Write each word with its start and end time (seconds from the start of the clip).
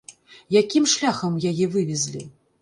Якім 0.61 0.87
шляхам 0.93 1.37
яе 1.51 1.65
вывезлі? 1.77 2.25